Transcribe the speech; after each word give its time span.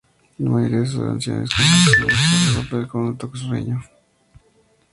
La 0.39 0.49
mayoría 0.49 0.79
de 0.79 0.85
sus 0.87 0.99
canciones 1.03 1.51
consisten 1.53 1.93
de 2.07 2.11
música 2.13 2.57
gospel, 2.57 2.87
con 2.87 3.01
un 3.03 3.17
toque 3.19 3.37
sureño. 3.37 3.83